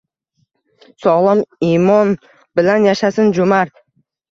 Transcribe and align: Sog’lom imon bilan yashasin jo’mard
Sog’lom 1.03 1.43
imon 1.67 2.15
bilan 2.61 2.91
yashasin 2.91 3.33
jo’mard 3.39 3.81